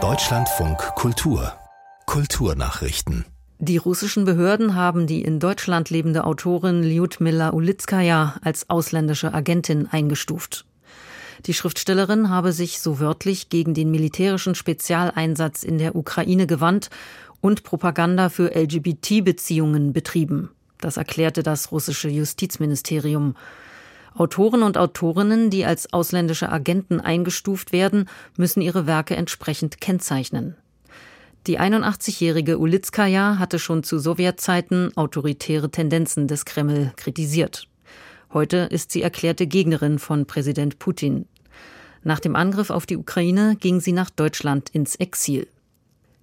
[0.00, 1.52] Deutschlandfunk Kultur
[2.06, 3.24] Kulturnachrichten
[3.58, 10.64] die russischen Behörden haben die in Deutschland lebende Autorin Lyudmila Ulitskaya als ausländische Agentin eingestuft.
[11.46, 16.90] Die Schriftstellerin habe sich so wörtlich gegen den militärischen Spezialeinsatz in der Ukraine gewandt
[17.40, 20.50] und Propaganda für LGBT-Beziehungen betrieben.
[20.80, 23.34] Das erklärte das russische Justizministerium.
[24.18, 30.56] Autoren und Autorinnen, die als ausländische Agenten eingestuft werden, müssen ihre Werke entsprechend kennzeichnen.
[31.46, 37.68] Die 81-jährige Ulitskaya hatte schon zu Sowjetzeiten autoritäre Tendenzen des Kreml kritisiert.
[38.32, 41.26] Heute ist sie erklärte Gegnerin von Präsident Putin.
[42.02, 45.46] Nach dem Angriff auf die Ukraine ging sie nach Deutschland ins Exil.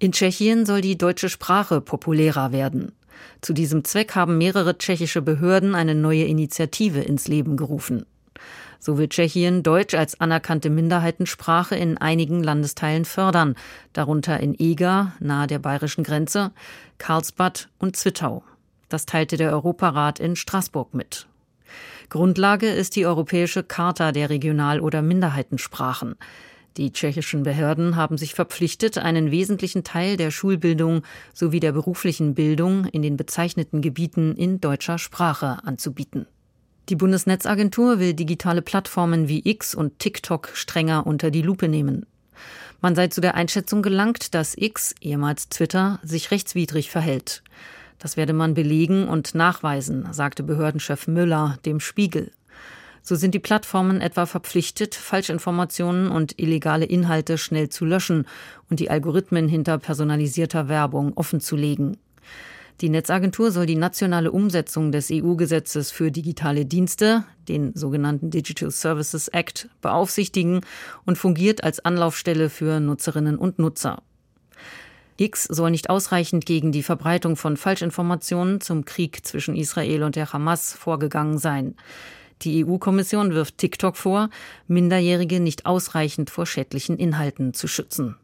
[0.00, 2.92] In Tschechien soll die deutsche Sprache populärer werden.
[3.40, 8.06] Zu diesem Zweck haben mehrere tschechische Behörden eine neue Initiative ins Leben gerufen.
[8.78, 13.56] So will Tschechien Deutsch als anerkannte Minderheitensprache in einigen Landesteilen fördern,
[13.92, 16.52] darunter in Eger, nahe der bayerischen Grenze,
[16.98, 18.44] Karlsbad und Zwittau.
[18.88, 21.26] Das teilte der Europarat in Straßburg mit.
[22.08, 26.14] Grundlage ist die Europäische Charta der Regional- oder Minderheitensprachen.
[26.76, 32.84] Die tschechischen Behörden haben sich verpflichtet, einen wesentlichen Teil der Schulbildung sowie der beruflichen Bildung
[32.86, 36.26] in den bezeichneten Gebieten in deutscher Sprache anzubieten.
[36.90, 42.04] Die Bundesnetzagentur will digitale Plattformen wie X und TikTok strenger unter die Lupe nehmen.
[42.82, 47.42] Man sei zu der Einschätzung gelangt, dass X, ehemals Twitter, sich rechtswidrig verhält.
[47.98, 52.32] Das werde man belegen und nachweisen, sagte Behördenchef Müller dem Spiegel.
[53.08, 58.26] So sind die Plattformen etwa verpflichtet, Falschinformationen und illegale Inhalte schnell zu löschen
[58.68, 61.98] und die Algorithmen hinter personalisierter Werbung offenzulegen.
[62.80, 69.28] Die Netzagentur soll die nationale Umsetzung des EU-Gesetzes für digitale Dienste, den sogenannten Digital Services
[69.28, 70.62] Act, beaufsichtigen
[71.04, 74.02] und fungiert als Anlaufstelle für Nutzerinnen und Nutzer.
[75.16, 80.32] X soll nicht ausreichend gegen die Verbreitung von Falschinformationen zum Krieg zwischen Israel und der
[80.32, 81.76] Hamas vorgegangen sein.
[82.42, 84.28] Die EU-Kommission wirft TikTok vor,
[84.68, 88.16] Minderjährige nicht ausreichend vor schädlichen Inhalten zu schützen.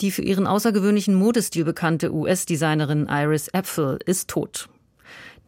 [0.00, 4.68] Die für ihren außergewöhnlichen Modestil bekannte US-Designerin Iris Apfel ist tot.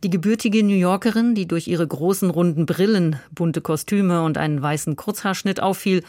[0.03, 4.97] Die gebürtige New Yorkerin, die durch ihre großen runden Brillen, bunte Kostüme und einen weißen
[4.97, 6.03] Kurzhaarschnitt auffiel,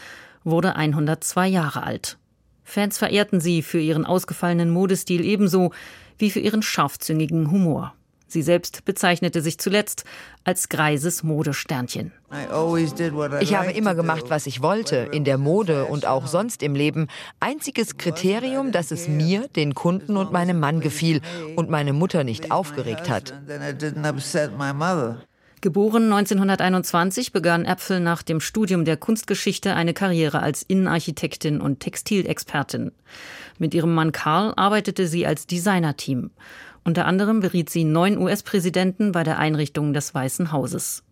[0.44, 2.18] wurde 102 Jahre alt.
[2.62, 5.72] Fans verehrten sie für ihren ausgefallenen Modestil ebenso
[6.18, 7.94] wie für ihren scharfzüngigen Humor.
[8.28, 10.04] Sie selbst bezeichnete sich zuletzt
[10.44, 12.12] als greises Modesternchen.
[13.40, 17.06] Ich habe immer gemacht, was ich wollte, in der Mode und auch sonst im Leben.
[17.40, 21.20] Einziges Kriterium, dass es mir, den Kunden und meinem Mann gefiel
[21.54, 23.32] und meine Mutter nicht aufgeregt hat.
[25.62, 32.92] Geboren 1921 begann Äpfel nach dem Studium der Kunstgeschichte eine Karriere als Innenarchitektin und Textilexpertin.
[33.58, 36.30] Mit ihrem Mann Karl arbeitete sie als Designerteam.
[36.84, 41.02] Unter anderem beriet sie neun US-Präsidenten bei der Einrichtung des Weißen Hauses.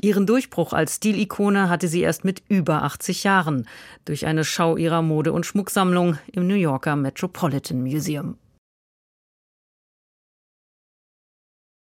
[0.00, 3.66] Ihren Durchbruch als Stilikone hatte sie erst mit über 80 Jahren
[4.04, 8.38] durch eine Schau ihrer Mode- und Schmucksammlung im New Yorker Metropolitan Museum.